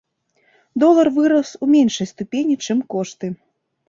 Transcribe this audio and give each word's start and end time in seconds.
Долар 0.83 1.07
вырас 1.17 1.51
у 1.65 1.67
меншай 1.73 2.07
ступені, 2.13 2.57
чым 2.69 2.81
кошты. 2.95 3.31